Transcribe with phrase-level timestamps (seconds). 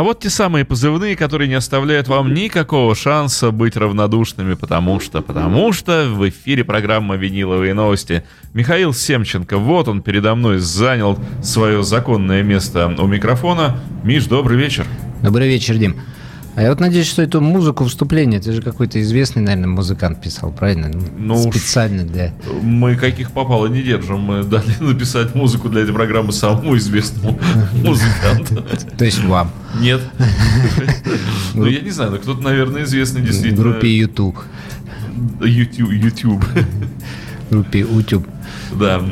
[0.00, 5.20] А вот те самые позывные, которые не оставляют вам никакого шанса быть равнодушными, потому что,
[5.20, 8.24] потому что в эфире программа «Виниловые новости».
[8.54, 13.78] Михаил Семченко, вот он передо мной занял свое законное место у микрофона.
[14.02, 14.86] Миш, добрый вечер.
[15.22, 15.96] Добрый вечер, Дим.
[16.56, 20.50] А я вот надеюсь, что эту музыку вступления, это же какой-то известный, наверное, музыкант писал,
[20.50, 20.90] правильно?
[21.16, 22.32] Ну, Специально для...
[22.62, 24.20] Мы каких попало не держим.
[24.20, 27.38] Мы дали написать музыку для этой программы самому известному
[27.84, 28.64] музыканту.
[28.98, 29.50] То есть вам?
[29.80, 30.00] Нет.
[31.52, 33.60] Ну, я не знаю, но кто-то, наверное, известный действительно.
[33.60, 34.38] В группе YouTube.
[35.40, 35.90] YouTube.
[35.90, 36.44] YouTube.
[36.44, 38.26] В группе YouTube.
[38.78, 39.02] Да,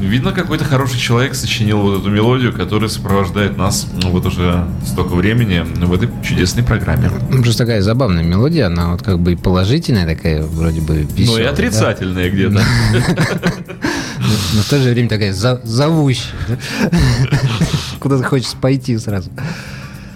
[0.00, 5.14] видно, какой-то хороший человек сочинил вот эту мелодию, которая сопровождает нас ну, вот уже столько
[5.14, 7.10] времени в этой чудесной программе.
[7.30, 11.44] Ну, просто такая забавная мелодия, она вот как бы и положительная такая, вроде бы веселая.
[11.44, 12.30] Ну и отрицательная да?
[12.30, 12.62] где-то.
[14.54, 16.32] Но в то же время такая зовущая.
[18.00, 19.30] Куда-то хочется пойти сразу.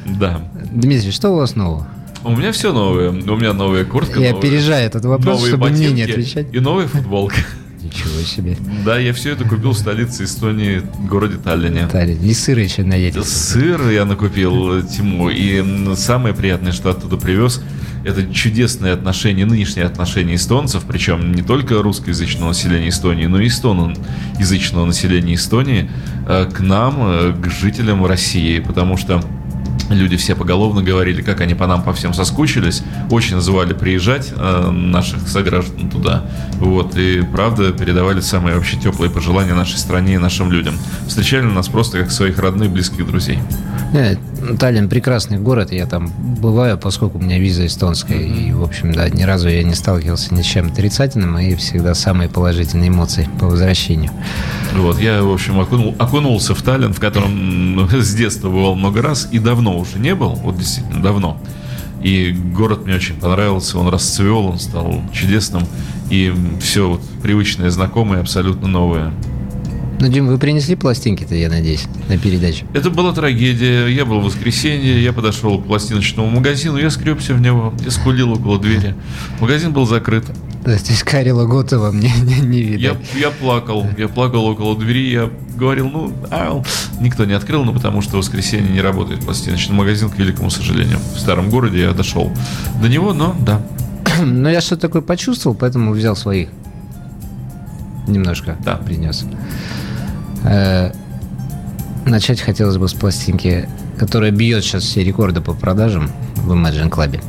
[0.05, 0.43] Да.
[0.71, 1.87] Дмитрий, что у вас нового?
[2.25, 3.11] У меня все новое.
[3.11, 4.21] У меня новая куртка.
[4.21, 6.47] Я опережаю этот вопрос, чтобы мне не отвечать.
[6.53, 7.37] И новая футболка.
[7.93, 8.57] Ничего себе.
[8.85, 11.89] Да, я все это купил в столице Эстонии, городе Таллине.
[11.89, 12.23] Таллин.
[12.23, 13.23] И сыр еще наедете.
[13.23, 15.29] Сыр я накупил, Тиму.
[15.29, 17.63] И самое приятное, что оттуда привез,
[18.05, 24.87] это чудесные отношения, нынешние отношения эстонцев, причем не только русскоязычного населения Эстонии, но и эстоноязычного
[24.87, 25.91] населения Эстонии
[26.27, 28.59] э, к нам, э, к жителям России.
[28.61, 29.23] Потому что
[29.91, 32.83] Люди все поголовно говорили, как они по нам по всем соскучились.
[33.11, 36.25] Очень звали приезжать э, наших сограждан туда.
[36.55, 40.75] Вот, и правда передавали самые вообще теплые пожелания нашей стране и нашим людям.
[41.07, 43.39] Встречали нас просто как своих родных, близких друзей.
[44.59, 48.49] Таллин прекрасный город, я там бываю, поскольку у меня виза эстонская, mm-hmm.
[48.49, 51.95] и, в общем, да, ни разу я не сталкивался ни с чем отрицательным, и всегда
[51.95, 54.11] самые положительные эмоции по возвращению.
[54.75, 59.29] Вот, я, в общем, окунул, окунулся в Таллин, в котором с детства бывал много раз,
[59.31, 61.39] и давно уже не был, вот действительно давно.
[62.03, 65.63] И город мне очень понравился, он расцвел, он стал чудесным,
[66.11, 69.13] и все вот привычное, знакомое, абсолютно новое.
[70.01, 72.67] Ну, Дим, вы принесли пластинки-то, я надеюсь, на передачу?
[72.75, 73.87] Это была трагедия.
[73.87, 78.33] Я был в воскресенье, я подошел к пластиночному магазину, я скребся в него, я скулил
[78.33, 78.97] около двери.
[79.39, 80.25] Магазин был закрыт.
[80.65, 82.99] То есть Карила Готова мне не, не видно.
[83.15, 86.65] Я, я плакал, я плакал около двери, я говорил, ну, ау.
[87.01, 90.99] никто не открыл, ну, потому что в воскресенье не работает пластиночный магазин, к великому сожалению.
[91.15, 92.31] В старом городе я дошел
[92.81, 93.61] до него, но да.
[94.25, 96.49] Но я что-то такое почувствовал, поэтому взял своих.
[98.07, 98.77] Немножко да.
[98.77, 99.25] принес.
[100.45, 100.93] Э,
[102.05, 103.69] начать хотелось бы с пластинки,
[103.99, 107.21] которая бьет сейчас все рекорды по продажам в Imagine Club.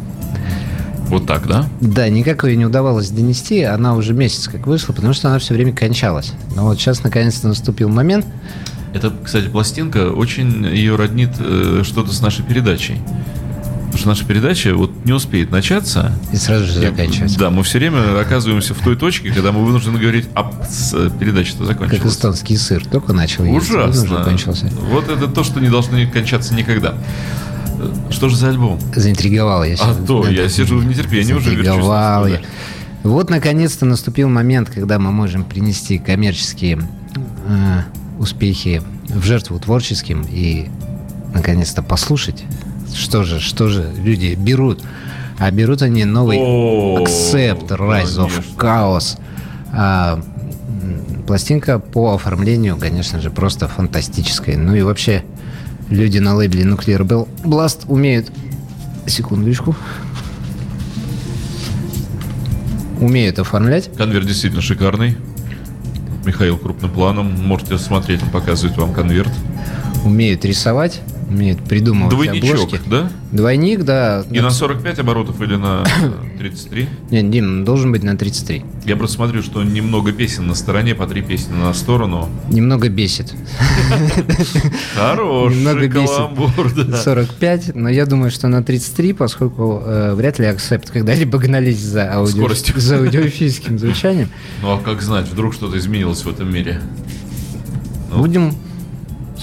[1.07, 1.65] Вот так, да?
[1.81, 3.61] Да, никак ее не удавалось донести.
[3.63, 6.33] Она уже месяц как вышла, потому что она все время кончалась.
[6.55, 8.25] Но вот сейчас наконец-то наступил момент.
[8.93, 13.01] Это, кстати, пластинка очень ее роднит э, что-то с нашей передачей.
[13.93, 16.11] Потому что наша передача вот не успеет начаться.
[16.31, 17.37] И сразу же заканчивается.
[17.37, 20.51] Да, мы все время оказываемся в той точке, когда мы вынуждены говорить, а
[21.19, 22.01] передача-то закончилась.
[22.01, 24.23] Как эстонский сыр, только начал Ужасно.
[24.23, 24.67] Кончился.
[24.89, 26.95] Вот это то, что не должно кончаться никогда.
[28.09, 28.79] Что же за альбом?
[28.95, 29.97] Заинтриговал я сейчас.
[29.97, 31.51] А то, я сижу в нетерпении уже.
[31.51, 32.41] Заинтриговал я.
[33.03, 36.79] Вот, наконец-то, наступил момент, когда мы можем принести коммерческие
[37.47, 37.81] э,
[38.17, 40.69] успехи в жертву творческим и,
[41.33, 42.45] наконец-то, послушать
[42.95, 44.81] что же, что же люди берут?
[45.39, 49.17] А берут они новый Accept Rise of Chaos.
[49.71, 50.21] А,
[51.25, 54.57] пластинка по оформлению, конечно же, просто фантастическая.
[54.57, 55.23] Ну и вообще,
[55.89, 58.31] люди на лейбле Nuclear Bell Blast умеют...
[59.05, 59.75] Секундочку.
[63.01, 63.91] Умеют оформлять.
[63.97, 65.17] Конверт действительно шикарный.
[66.25, 67.35] Михаил крупным планом.
[67.45, 69.31] Можете смотреть, он показывает вам конверт.
[70.05, 71.01] Умеют рисовать
[71.33, 72.79] умеет придумывать Двойничок, обложки.
[72.89, 73.11] да?
[73.31, 74.23] Двойник, да.
[74.29, 75.83] И на 45 оборотов или на
[76.39, 76.87] 33?
[77.11, 78.63] Нет, Дим, должен быть на 33.
[78.85, 82.29] Я просто смотрю, что немного песен на стороне, по три песни на сторону.
[82.49, 83.33] Немного бесит.
[84.95, 85.87] Хороший немного
[86.85, 86.97] да.
[86.97, 92.13] 45, но я думаю, что на 33, поскольку э, вряд ли акцепт когда-либо гнались за
[92.13, 94.29] аудиофильским звучанием.
[94.61, 96.81] Ну а как знать, вдруг что-то изменилось в этом мире?
[98.11, 98.19] Ну.
[98.19, 98.53] Будем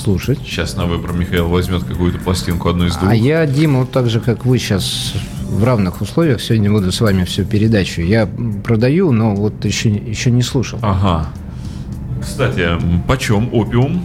[0.01, 0.39] слушать.
[0.45, 3.11] Сейчас на выбор Михаил возьмет какую-то пластинку, одну из двух.
[3.11, 5.15] А я, Дима, вот так же, как вы сейчас
[5.49, 8.01] в равных условиях, сегодня буду с вами всю передачу.
[8.01, 8.29] Я
[8.65, 10.79] продаю, но вот еще, еще не слушал.
[10.83, 11.29] Ага.
[12.21, 12.69] Кстати,
[13.07, 14.03] почем опиум?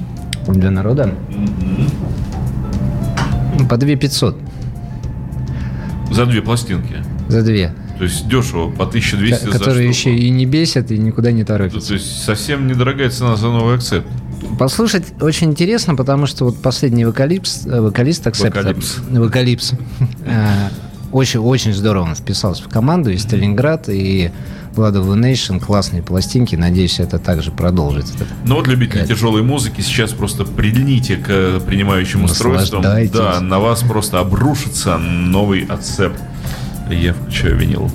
[0.47, 1.13] Для народа?
[1.29, 2.07] Mm-hmm.
[3.67, 4.37] По 2 500.
[6.11, 7.03] За две пластинки?
[7.27, 7.73] За две.
[7.97, 11.79] То есть дешево, по 1200 К- Которые еще и не бесят, и никуда не торопятся.
[11.79, 14.07] То, то есть совсем недорогая цена за новый акцепт.
[14.59, 18.97] Послушать очень интересно, потому что вот последний вокалист, э, вокалист Аксепта, Вокалипс.
[19.09, 19.71] Вокалипс,
[20.25, 20.69] э,
[21.11, 24.31] очень, очень здорово он вписался в команду из Сталинград и
[24.75, 28.13] the Nation, классные пластинки, надеюсь, это также продолжится.
[28.45, 29.09] Ну вот, любители Кайф.
[29.09, 32.81] тяжелой музыки, сейчас просто прильните к э, принимающим устройствам.
[32.81, 36.13] Да, на вас просто обрушится новый отцеп.
[36.89, 37.91] Я включаю винил.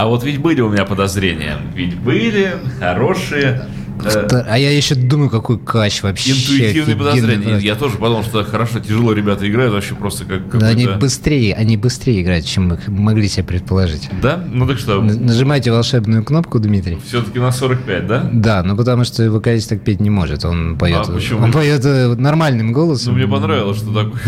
[0.00, 1.58] А вот ведь были у меня подозрения.
[1.74, 3.66] Ведь были хорошие
[4.02, 6.30] э, А я еще думаю, какой кач вообще.
[6.30, 7.42] интуитивные подозрения.
[7.42, 7.66] просто.
[7.66, 11.76] Я тоже подумал, что хорошо, тяжело ребята играют, вообще просто как Да, они быстрее, они
[11.76, 14.08] быстрее играют, чем мы могли себе предположить.
[14.22, 14.42] Да?
[14.50, 16.98] Ну так что, Нажимайте волшебную кнопку, Дмитрий.
[17.06, 18.30] все-таки на 45, да?
[18.32, 20.46] Да, ну потому что вокалист так петь не может.
[20.46, 21.40] Он поет, А почему?
[21.44, 23.12] он поет э, нормальным голосом.
[23.12, 24.22] Ну, мне понравилось, что такое.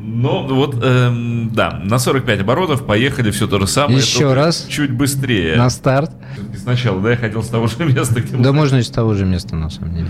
[0.07, 3.99] Ну, вот, эм, да, на 45 оборотов поехали, все то же самое.
[3.99, 4.67] Еще раз.
[4.69, 5.57] Чуть быстрее.
[5.57, 6.11] На старт.
[6.35, 9.15] Всё-таки Сначала, да, я хотел с того же места, где Да можно и с того
[9.15, 10.09] же места, на самом деле.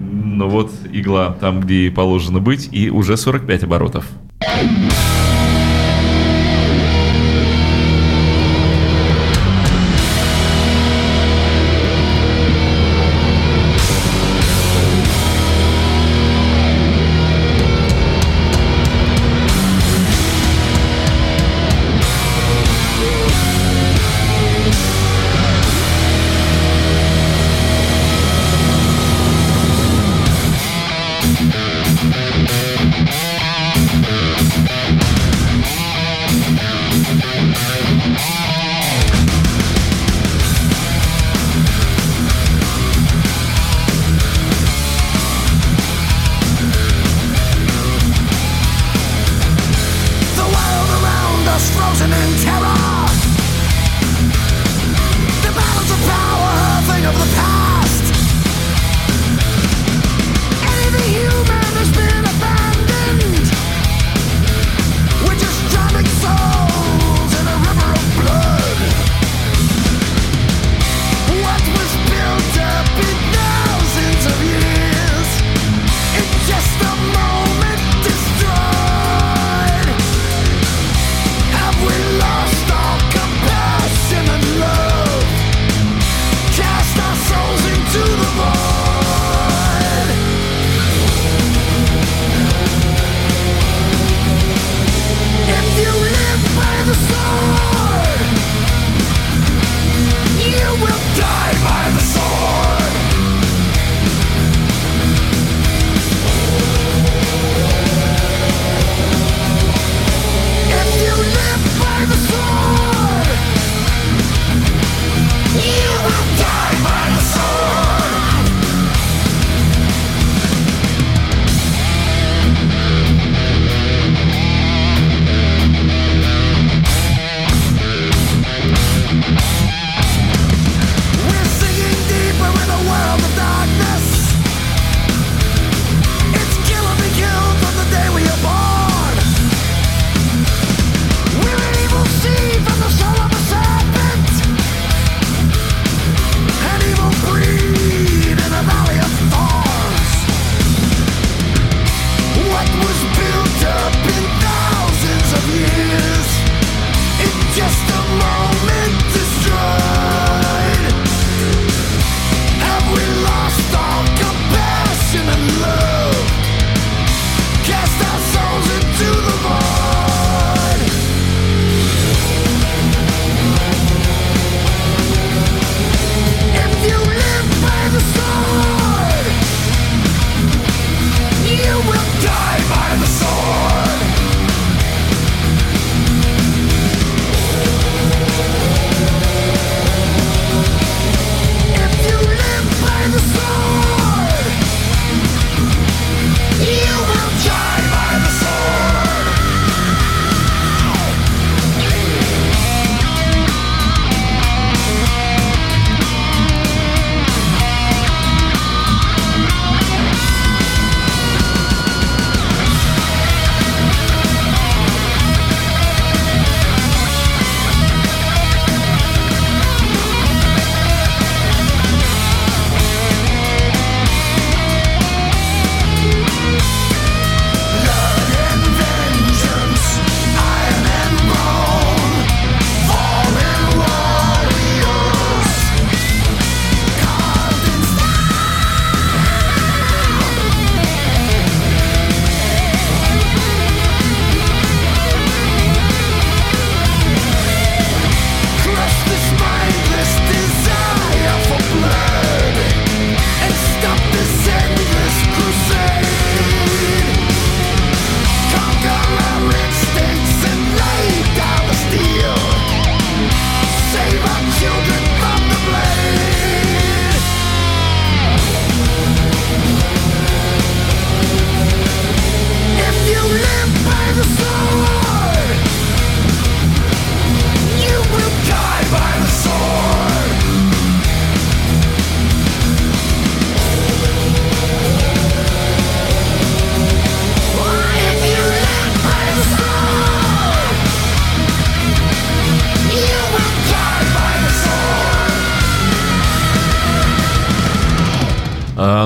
[0.00, 4.06] Ну вот игла там, где и положено быть, и уже 45 оборотов.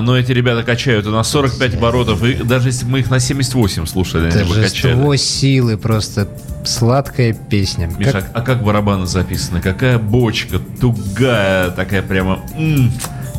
[0.01, 3.87] Но эти ребята качают и на 45 оборотов, и даже если мы их на 78
[3.87, 5.17] слушали, они бы качали.
[5.17, 6.29] Силы, просто
[6.65, 7.91] сладкая песня.
[7.99, 9.61] Миша, Как- а как барабаны записаны?
[9.61, 12.41] Какая бочка, тугая, такая прямо...
[12.57, 12.93] м.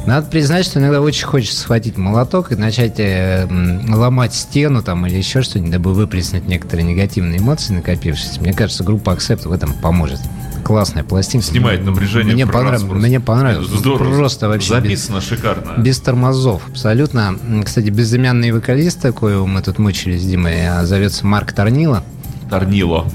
[0.06, 3.48] Надо признать, что иногда очень хочется схватить молоток и начать э,
[3.88, 8.42] ломать стену там или еще что-нибудь, дабы выплеснуть некоторые негативные эмоции, накопившиеся.
[8.42, 10.20] Мне кажется, группа Accept в этом поможет.
[10.64, 11.46] Классная пластинка.
[11.48, 12.34] Снимает напряжение.
[12.34, 13.68] Мне, понрав- мне понравилось.
[13.68, 14.16] Здорово.
[14.16, 15.74] Просто вообще без, Записано шикарно.
[15.82, 16.62] без тормозов.
[16.70, 17.36] Абсолютно.
[17.66, 22.04] Кстати, безымянный вокалист, такой мы тут мучились с Димой, а, зовется Марк Торнило.
[22.50, 23.06] Торнило.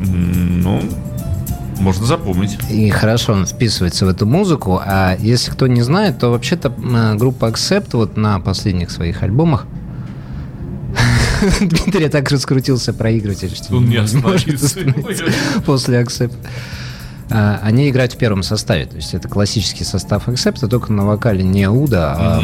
[0.00, 0.82] Ну,
[1.80, 2.58] можно запомнить.
[2.70, 4.80] И хорошо он вписывается в эту музыку.
[4.84, 6.70] А если кто не знает, то вообще-то
[7.18, 9.66] группа Accept вот на последних своих альбомах
[11.60, 14.80] Дмитрий так раскрутился проигрыватель, что Он не остановится.
[15.66, 16.34] после Accept.
[17.30, 21.42] А, Они играют в первом составе, то есть это классический состав Accept, только на вокале
[21.42, 22.42] не Уда, а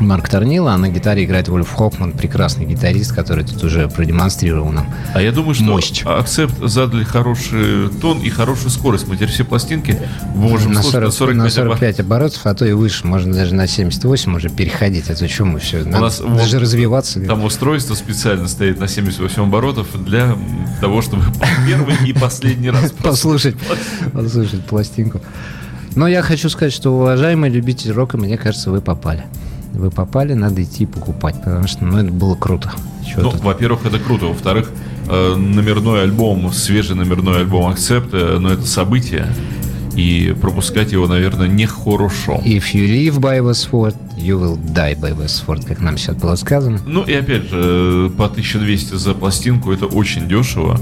[0.00, 4.86] Марк Торнило, а на гитаре играет Вольф Хокман, прекрасный гитарист, который тут уже продемонстрировал нам.
[5.14, 6.02] А я думаю, что Мощь.
[6.04, 9.08] Accept задали хороший тон и хорошую скорость.
[9.08, 9.98] Мы теперь все пластинки
[10.34, 11.78] можем на, слушать 40 на на 45 оборотов.
[11.78, 15.08] 45 оборотов, а то и выше, можно даже на 78 уже переходить.
[15.08, 17.20] Это что мы все, надо нас вот даже развиваться.
[17.20, 20.36] Там устройство специально стоит на 78 оборотов для
[20.80, 21.24] того, чтобы
[21.66, 23.56] первый и последний раз послушать,
[24.12, 25.20] послушать пластинку.
[25.94, 29.24] Но я хочу сказать, что, уважаемый любитель рока, мне кажется, вы попали.
[29.76, 32.72] Вы попали, надо идти покупать, потому что ну, это было круто.
[33.06, 33.40] Чё Ну, тут?
[33.42, 34.26] во-первых, это круто.
[34.26, 34.70] Во-вторых,
[35.08, 39.26] э, номерной альбом, свежий номерной альбом Accept, э, ну, это событие.
[39.94, 42.40] И пропускать его, наверное, нехорошо.
[42.44, 46.16] If you live by the sword, you will die by the sword, как нам сейчас
[46.16, 46.80] было сказано.
[46.86, 50.80] Ну и опять же, э, по 1200 за пластинку это очень дешево.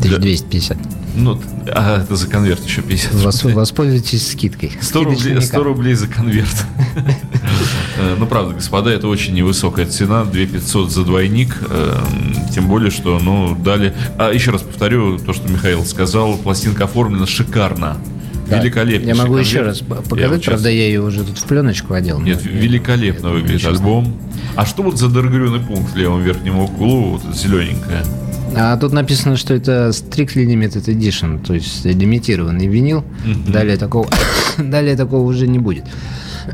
[0.00, 0.76] 1250.
[1.16, 4.70] Ну, а это за конверт еще 50 Вос- воспользуйтесь скидкой.
[4.80, 5.44] 100 Скидочный рублей, никак.
[5.48, 6.66] 100 рублей за конверт.
[8.16, 10.24] Ну, правда, господа, это очень невысокая цена.
[10.24, 11.56] 2500 за двойник.
[11.68, 11.96] э,
[12.54, 13.94] Тем более, что, ну, дали...
[14.18, 16.36] А еще раз повторю то, что Михаил сказал.
[16.36, 17.96] Пластинка оформлена шикарно.
[18.48, 18.60] Да.
[18.60, 19.06] Великолепно.
[19.06, 22.18] Я могу еще раз показать, правда, я ее уже тут в пленочку одел.
[22.18, 23.76] Нет, но- великолепно выглядит Честно.
[23.76, 24.16] альбом.
[24.56, 28.02] А что вот за даргрюный пункт в левом верхнем углу, вот зелененькое?
[28.56, 33.04] А тут написано, что это Strictly Limited Edition, то есть лимитированный винил.
[33.46, 34.08] Далее такого,
[34.58, 35.84] далее такого уже не будет.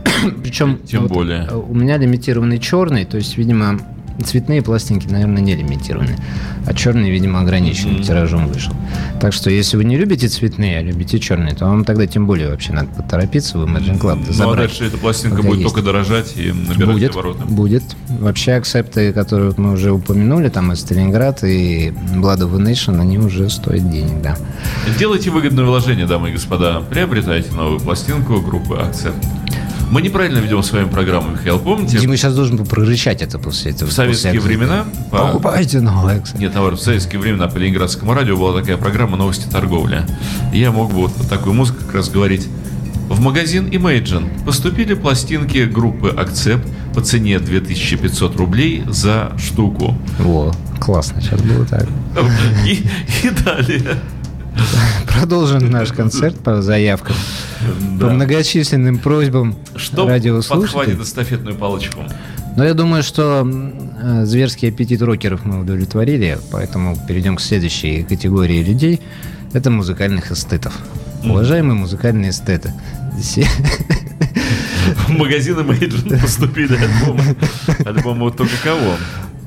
[0.43, 1.47] Причем Тем вот, более.
[1.51, 3.81] э, у меня лимитированный черный, то есть, видимо,
[4.25, 6.17] цветные пластинки, наверное, не лимитированы,
[6.67, 8.73] а черный, видимо, ограниченным тиражом вышел.
[9.21, 12.49] Так что, если вы не любите цветные, а любите черные, то вам тогда тем более
[12.51, 15.63] вообще надо поторопиться в Imagine Club Ну, а дальше эта пластинка будет есть.
[15.65, 17.45] только дорожать и набирать Будет, обороты.
[17.45, 17.83] будет.
[18.21, 23.19] Вообще акцепты, которые мы уже упомянули, там и Сталинград, и Blood of a Nation, они
[23.19, 24.37] уже стоят денег, да.
[24.97, 26.81] Делайте выгодное вложение, дамы и господа.
[26.89, 29.17] Приобретайте новую пластинку группы Акцепт.
[29.91, 31.99] Мы неправильно ведем с вами программу, Михаил, помните?
[31.99, 33.88] Дима сейчас должен был прорычать это после этого.
[33.88, 36.38] В советские после времена по- Покупайте новый акцепт.
[36.38, 40.03] Нет, наоборот, в советские времена по Ленинградскому радио была такая программа «Новости торговли».
[40.53, 42.49] Я мог бы вот под такую музыку как раз говорить.
[43.09, 49.97] В магазин Imagine поступили пластинки группы Акцепт по цене 2500 рублей за штуку.
[50.19, 51.87] Во, классно, сейчас было так.
[52.67, 52.83] И,
[53.23, 53.83] и далее.
[55.06, 57.16] Продолжим наш концерт по заявкам.
[58.00, 60.06] По многочисленным просьбам Что
[60.49, 62.04] подхватит эстафетную палочку?
[62.56, 68.62] Но я думаю, что э, зверский аппетит рокеров мы удовлетворили, поэтому перейдем к следующей категории
[68.62, 69.00] людей.
[69.52, 70.73] Это музыкальных эстетов.
[71.25, 72.73] Уважаемые музыкальные эстеты.
[75.09, 77.37] В магазин Imagine поступили альбомы.
[77.85, 78.97] Альбомы вот только кого?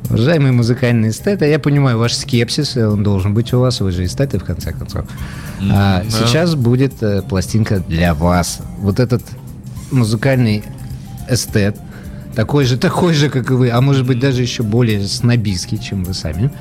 [0.09, 4.39] Уважаемые музыкальные эстеты, я понимаю ваш скепсис, он должен быть у вас, вы же эстеты
[4.39, 5.05] в конце концов.
[5.69, 6.09] А да.
[6.09, 8.61] сейчас будет э, пластинка для вас.
[8.79, 9.21] Вот этот
[9.91, 10.63] музыкальный
[11.29, 11.77] эстет,
[12.35, 16.03] такой же, такой же, как и вы, а может быть даже еще более снобистский, чем
[16.03, 16.51] вы сами.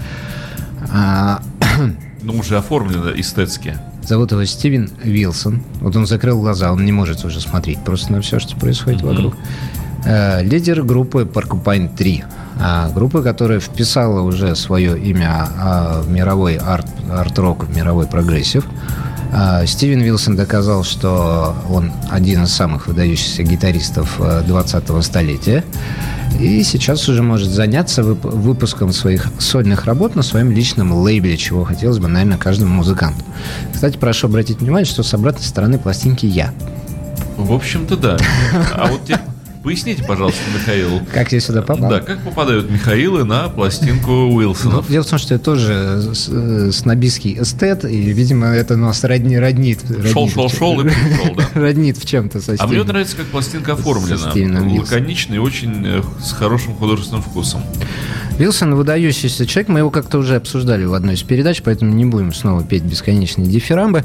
[0.93, 1.43] А,
[2.23, 3.79] Ну, уже оформлено эстетски.
[4.03, 5.63] Зовут его Стивен Вилсон.
[5.81, 9.37] Вот он закрыл глаза, он не может уже смотреть просто на все, что происходит вокруг.
[10.07, 12.25] Э, Лидер группы Porcupine 3.
[12.61, 18.65] а, Группы, которая вписала уже свое имя а, в мировой арт, арт-рок, в мировой прогрессив.
[19.33, 25.65] А, Стивен Вилсон доказал, что он один из самых выдающихся гитаристов э, 20-го столетия.
[26.41, 31.65] И сейчас уже может заняться вып- выпуском своих сольных работ на своем личном лейбле, чего
[31.65, 33.25] хотелось бы, наверное, каждому музыканту.
[33.75, 36.53] Кстати, прошу обратить внимание, что с обратной стороны пластинки я.
[37.37, 38.17] В общем-то, да.
[38.75, 39.19] А вот те
[39.67, 41.01] Поясните, пожалуйста, Михаил.
[41.13, 41.91] Как я сюда попал?
[41.91, 44.89] Да, как попадают Михаилы на пластинку Ну, Уилсонов?
[44.89, 49.37] дело в том, что я тоже с- э, снобистский эстет, и, видимо, это нас родни,
[49.37, 49.81] роднит.
[50.13, 51.49] Шел, шел, шел и пришел, да.
[51.61, 54.31] Роднит в чем-то со А мне нравится, как пластинка оформлена.
[55.35, 57.65] И очень э, с хорошим художественным вкусом.
[58.39, 62.33] Вилсон выдающийся человек, мы его как-то уже обсуждали в одной из передач, поэтому не будем
[62.33, 64.05] снова петь бесконечные дифирамбы.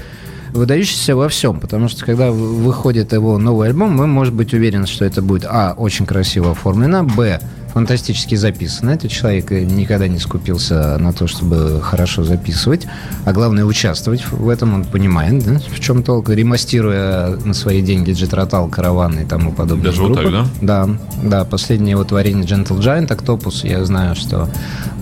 [0.53, 5.05] Выдающийся во всем, потому что когда выходит его новый альбом, мы можем быть уверены, что
[5.05, 5.73] это будет а.
[5.77, 7.39] очень красиво оформлено, б.
[7.73, 8.91] Фантастически записано.
[8.91, 12.87] Этот человек никогда не скупился на то, чтобы хорошо записывать,
[13.25, 14.73] а главное участвовать в этом.
[14.73, 19.85] Он понимает, да, в чем толк, ремастируя на свои деньги Джетротал, Караван и тому подобное.
[19.85, 20.47] Даже вот так, да?
[20.61, 20.89] Да,
[21.23, 24.49] да, последнее его творение Gentle Giant Octopus, я знаю, что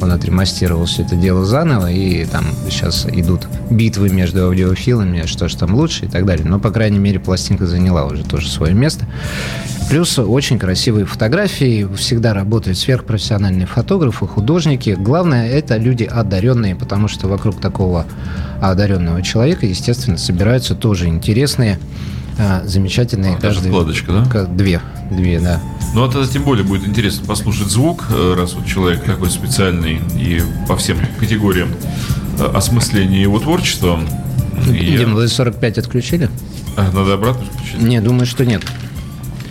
[0.02, 5.58] он отремастировал все это дело заново, и там сейчас идут битвы между аудиофилами, что же
[5.58, 6.46] там лучше и так далее.
[6.46, 9.06] Но, по крайней мере, пластинка заняла уже тоже свое место.
[9.90, 14.92] Плюс очень красивые фотографии, всегда работают сверхпрофессиональные фотографы, художники.
[14.92, 18.06] Главное, это люди одаренные, потому что вокруг такого
[18.62, 21.80] одаренного человека, естественно, собираются тоже интересные,
[22.38, 23.70] а, замечательные А, даже каждый...
[23.70, 24.46] вкладочка, да?
[24.46, 25.60] Две, две, да.
[25.96, 30.00] Ну, а тогда тем более будет интересно послушать звук, э, раз вот человек такой специальный
[30.16, 31.70] и по всем категориям
[32.38, 34.00] э, осмысления его творчества.
[34.68, 36.30] И Дим, вы 45 отключили?
[36.78, 37.82] А, Надо обратно включить.
[37.82, 38.62] Не, думаю, что нет.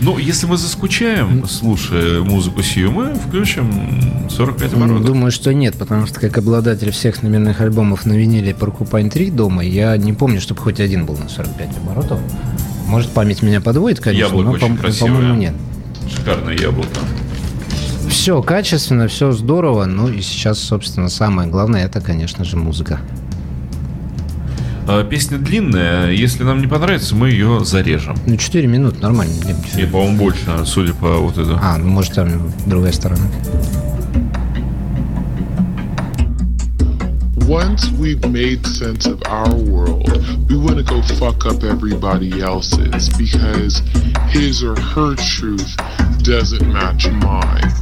[0.01, 5.07] Ну, если мы заскучаем, слушая музыку сию, мы включим 45 М, оборотов.
[5.07, 9.65] Думаю, что нет, потому что как обладатель всех номерных альбомов на виниле Поркупайн 3 дома,
[9.65, 12.21] я не помню, чтобы хоть один был на 45 оборотов.
[12.87, 15.11] Может, память меня подводит, конечно, Яблоко но, очень по- красивое.
[15.11, 15.55] по-моему, нет.
[16.15, 16.89] Шикарное яблоко.
[18.09, 23.01] Все качественно, все здорово, ну и сейчас, собственно, самое главное, это, конечно же, музыка.
[24.91, 28.17] А, Песня длинная, если нам не понравится, мы ее зарежем.
[28.27, 29.35] Ну, 4 минуты, нормально.
[29.77, 31.59] И, по-моему, больше, судя по вот этому.
[31.61, 33.21] А, ну, может, там другая сторона.
[37.47, 40.09] Once we've made sense of our world,
[40.49, 43.83] we want to go fuck up everybody else's because
[44.31, 45.77] his or her truth
[46.23, 47.73] doesn't match mine.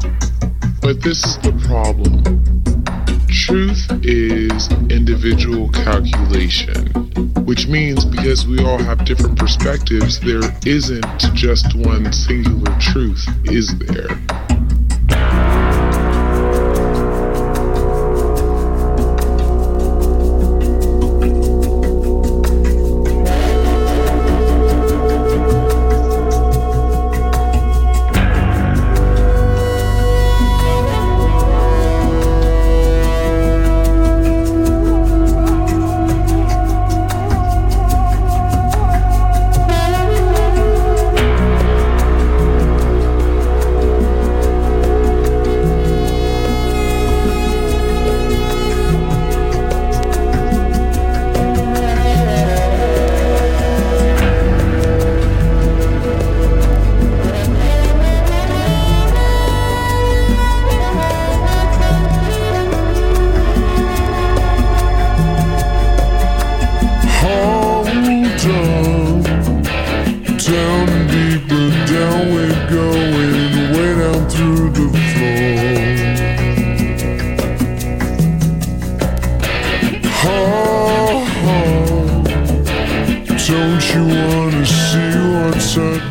[0.83, 2.46] But this is the problem.
[3.47, 6.89] Truth is individual calculation,
[7.45, 13.79] which means because we all have different perspectives, there isn't just one singular truth, is
[13.79, 14.46] there?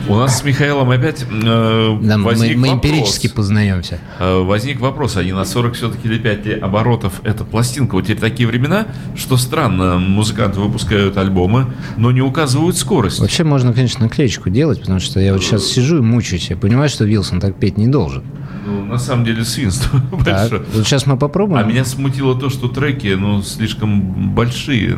[0.07, 2.85] У нас с Михаилом опять э, Да, мы, возник мы вопрос.
[2.91, 3.99] эмпирически познаемся.
[4.19, 7.95] Э, Возник вопрос, а не на 40 все-таки или 5 ли оборотов эта пластинка?
[7.95, 13.19] Вот теперь такие времена, что странно, музыканты выпускают альбомы, но не указывают скорость.
[13.19, 16.49] Вообще можно, конечно, наклеечку делать, потому что я вот сейчас сижу и мучаюсь.
[16.49, 18.23] Я понимаю, что Вилсон так петь не должен.
[18.65, 20.61] Ну, на самом деле свинство Так, большое.
[20.73, 21.63] вот сейчас мы попробуем.
[21.63, 24.97] А меня смутило то, что треки, ну, слишком большие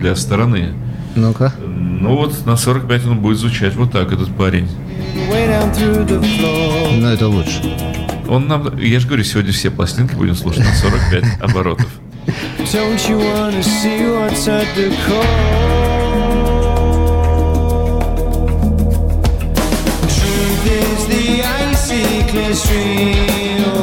[0.00, 0.74] для стороны.
[1.14, 1.52] Ну-ка.
[1.58, 4.68] Ну вот, на 45 он будет звучать вот так, этот парень.
[5.14, 7.62] Ну, это лучше.
[8.28, 11.88] Он нам, я же говорю, сегодня все пластинки будем слушать на 45 оборотов.
[12.70, 15.24] Don't you wanna see what's at the core?
[20.02, 23.77] Truth is the icy clear stream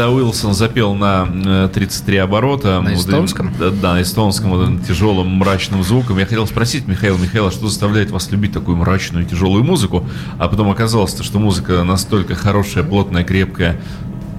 [0.00, 2.80] когда Уилсон запел на э, 33 оборота...
[2.80, 3.54] На вот, эстонском?
[3.60, 8.10] э, Да, на эстонском, вот, тяжелым мрачным звуком, я хотел спросить Михаила Михаила, что заставляет
[8.10, 10.08] вас любить такую мрачную тяжелую музыку,
[10.38, 13.78] а потом оказалось, что музыка настолько хорошая, плотная, крепкая,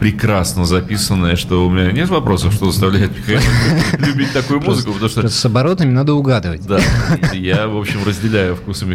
[0.01, 3.43] прекрасно записанная, что у меня нет вопросов, что заставляет Михаила
[3.99, 6.65] любить такую музыку, потому что с оборотами надо угадывать.
[6.65, 6.79] да,
[7.33, 8.89] я, в общем, разделяю вкусы Михаила